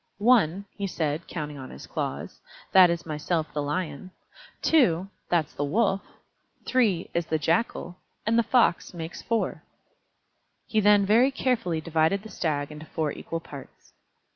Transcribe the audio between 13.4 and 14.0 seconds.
parts.